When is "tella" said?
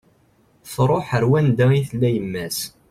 1.89-2.09